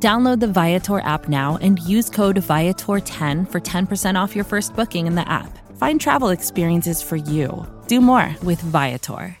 [0.00, 5.08] Download the Viator app now and use code Viator10 for 10% off your first booking
[5.08, 5.58] in the app.
[5.76, 7.66] Find travel experiences for you.
[7.88, 9.36] Do more with Viator.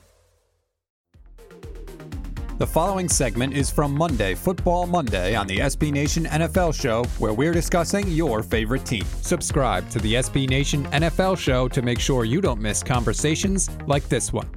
[2.58, 7.32] The following segment is from Monday, Football Monday, on the SB Nation NFL Show, where
[7.32, 9.04] we're discussing your favorite team.
[9.22, 14.08] Subscribe to the SB Nation NFL Show to make sure you don't miss conversations like
[14.08, 14.48] this one.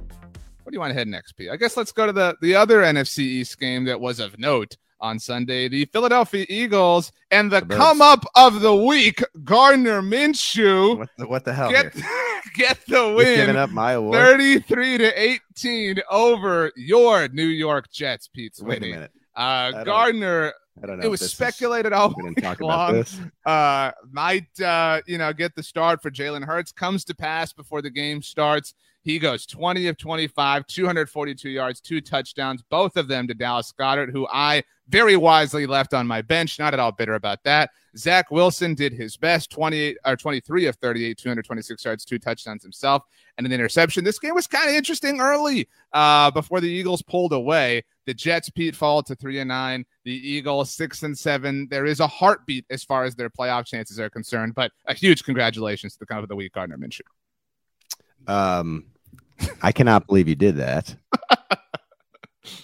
[0.64, 1.50] What do you want to head next, Pete?
[1.50, 4.76] I guess let's go to the, the other NFC East game that was of note
[5.02, 5.68] on Sunday.
[5.68, 10.96] The Philadelphia Eagles and the, The come up of the week, Gardner Minshew.
[10.98, 11.70] What the, what the hell?
[11.70, 11.92] Get,
[12.54, 13.56] get the Just giving win.
[13.56, 14.14] up my award.
[14.16, 15.20] 33 to
[15.56, 19.10] 18 over your New York Jets, Pete Wait a minute.
[19.34, 21.06] Uh, Gardner, I don't know.
[21.06, 22.92] it was is- speculated all week long.
[22.94, 23.18] this.
[23.44, 26.70] Uh, might uh, you know get the start for Jalen Hurts.
[26.72, 28.74] Comes to pass before the game starts.
[29.02, 34.12] He goes 20 of 25, 242 yards, two touchdowns, both of them to Dallas Goedert,
[34.12, 36.58] who I very wisely left on my bench.
[36.58, 37.70] Not at all bitter about that.
[37.96, 43.02] Zach Wilson did his best, 28 or 23 of 38, 226 yards, two touchdowns himself,
[43.36, 44.04] and an interception.
[44.04, 47.84] This game was kind of interesting early uh, before the Eagles pulled away.
[48.06, 49.84] The Jets, Pete, fall to three and nine.
[50.04, 51.68] The Eagles, six and seven.
[51.70, 55.24] There is a heartbeat as far as their playoff chances are concerned, but a huge
[55.24, 57.00] congratulations to the kind of the week, Gardner Minshew.
[58.26, 58.86] Um,
[59.62, 60.94] I cannot believe you did that.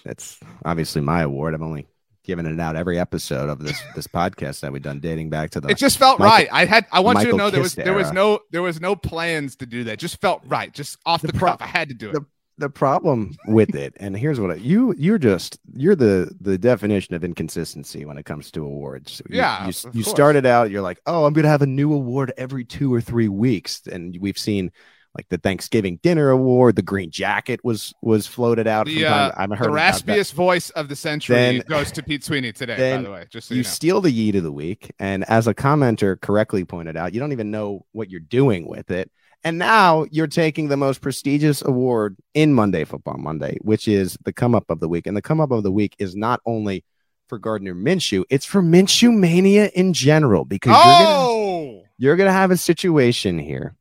[0.03, 1.53] That's obviously my award.
[1.53, 1.87] I'm only
[2.23, 5.61] giving it out every episode of this this podcast that we've done dating back to
[5.61, 6.47] the It just felt Michael- right.
[6.51, 6.85] I had.
[6.91, 9.65] I want you to know there was there was no there was no plans to
[9.65, 9.99] do that.
[9.99, 10.73] Just felt right.
[10.73, 11.61] Just off the, The pro- cuff.
[11.61, 12.13] I had to do it.
[12.13, 12.25] the-
[12.57, 17.15] the problem with it, and here's what I, you you're just you're the the definition
[17.15, 19.21] of inconsistency when it comes to awards.
[19.29, 22.33] You- Yeah, you, you started out, you're like, oh, I'm gonna have a new award
[22.37, 24.73] every two or three weeks, and we've seen
[25.15, 28.85] like the Thanksgiving dinner award, the green jacket was was floated out.
[28.85, 29.95] the uh, I haven't the heard that.
[30.05, 32.95] raspiest voice of the century Then- goes to Pete Sweeney today.
[32.97, 33.69] By the way, just so you you know.
[33.69, 37.31] steal the yeet of the week, and as a commenter correctly pointed out, you don't
[37.31, 39.11] even know what you're doing with it.
[39.43, 44.33] And now you're taking the most prestigious award in Monday Football Monday, which is the
[44.33, 45.07] come up of the week.
[45.07, 46.83] And the come up of the week is not only
[47.29, 52.27] for Gardner Minshew, it's for Minshew Mania in general, because you're gonna Oh, you're going
[52.27, 53.75] to have a situation here,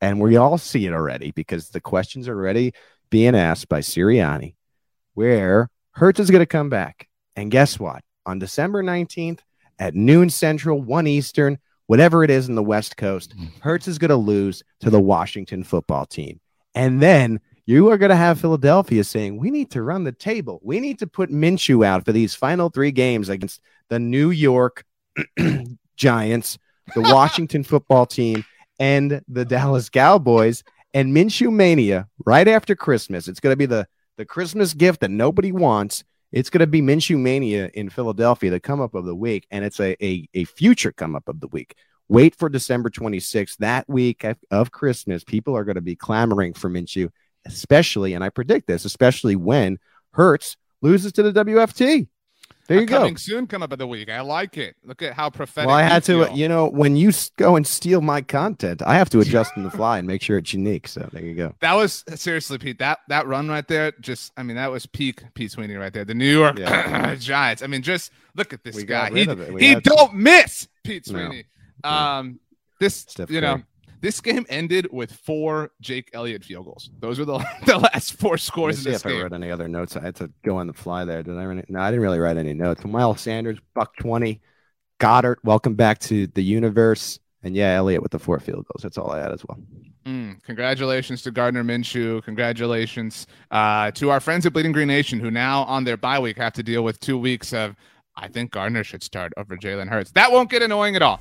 [0.00, 2.72] and we all see it already because the questions are already
[3.10, 4.54] being asked by Sirianni,
[5.14, 7.08] where Hurts is going to come back.
[7.36, 8.02] And guess what?
[8.24, 9.40] On December 19th
[9.78, 13.48] at noon Central, 1 Eastern, whatever it is in the West Coast, mm.
[13.60, 16.40] Hurts is going to lose to the Washington football team.
[16.74, 20.60] And then you are going to have Philadelphia saying, we need to run the table.
[20.62, 24.84] We need to put Minshew out for these final three games against the New York
[25.96, 26.58] Giants,
[26.94, 28.44] the Washington football team,
[28.78, 30.64] and the Dallas Cowboys.
[30.94, 33.28] And Minshew Mania right after Christmas.
[33.28, 36.04] It's going to be the, the Christmas gift that nobody wants.
[36.32, 39.46] It's going to be Minshew Mania in Philadelphia, the come up of the week.
[39.50, 41.74] And it's a, a, a future come up of the week.
[42.08, 43.56] Wait for December 26th.
[43.58, 47.10] That week of, Christmas, people are going to be clamoring for Minshew,
[47.44, 49.78] especially, and I predict this, especially when
[50.12, 52.06] Hurts loses to the WFT.
[52.66, 52.98] There you a go.
[52.98, 54.10] Coming soon, come up of the week.
[54.10, 54.76] I like it.
[54.84, 55.68] Look at how prophetic.
[55.68, 56.36] Well, I you had to, feel.
[56.36, 59.70] you know, when you go and steal my content, I have to adjust on the
[59.70, 60.88] fly and make sure it's unique.
[60.88, 61.54] So there you go.
[61.60, 62.78] That was seriously, Pete.
[62.78, 66.04] That that run right there, just I mean, that was peak Pete Sweeney right there.
[66.04, 67.14] The New York Yeah.
[67.18, 67.62] Giants.
[67.62, 69.10] I mean, just look at this We guy.
[69.10, 69.52] He, of it.
[69.52, 71.26] We he don't miss Pete No.
[71.26, 71.44] Sweeney.
[71.84, 72.40] Um,
[72.80, 73.64] this Steph you know, Curry.
[74.00, 76.90] This game ended with four Jake Elliott field goals.
[77.00, 78.84] Those were the the last four scores.
[78.84, 79.22] Let me see if I game.
[79.22, 79.96] wrote any other notes.
[79.96, 81.22] I had to go on the fly there.
[81.22, 81.44] Did I?
[81.68, 82.84] No, I didn't really write any notes.
[82.84, 84.40] Miles Sanders, buck twenty.
[84.98, 87.18] Goedert, welcome back to the universe.
[87.42, 88.82] And yeah, Elliott with the four field goals.
[88.82, 89.58] That's all I had as well.
[90.04, 92.22] Mm, congratulations to Gardner Minshew.
[92.24, 96.38] Congratulations uh, to our friends at Bleeding Green Nation who now on their bye week
[96.38, 97.74] have to deal with two weeks of.
[98.18, 100.10] I think Gardner should start over Jalen Hurts.
[100.12, 101.20] That won't get annoying at all.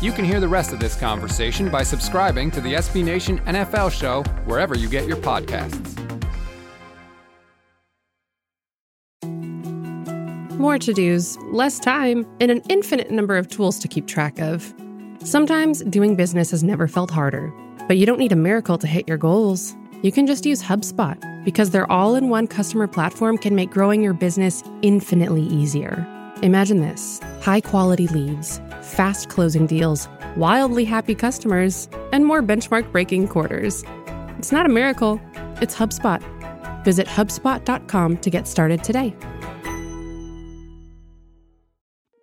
[0.00, 3.90] You can hear the rest of this conversation by subscribing to the SB Nation NFL
[3.90, 5.96] Show wherever you get your podcasts.
[10.56, 14.72] More to dos, less time, and an infinite number of tools to keep track of.
[15.24, 17.52] Sometimes doing business has never felt harder,
[17.88, 19.74] but you don't need a miracle to hit your goals.
[20.02, 24.02] You can just use HubSpot because their all in one customer platform can make growing
[24.02, 26.06] your business infinitely easier.
[26.42, 33.28] Imagine this high quality leads, fast closing deals, wildly happy customers, and more benchmark breaking
[33.28, 33.84] quarters.
[34.38, 35.20] It's not a miracle,
[35.60, 36.22] it's HubSpot.
[36.84, 39.14] Visit HubSpot.com to get started today.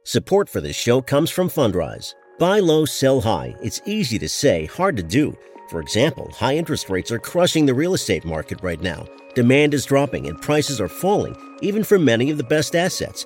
[0.04, 2.14] Support for this show comes from Fundrise.
[2.38, 3.56] Buy low, sell high.
[3.62, 5.36] It's easy to say, hard to do.
[5.70, 9.08] For example, high interest rates are crushing the real estate market right now.
[9.34, 13.26] Demand is dropping and prices are falling, even for many of the best assets.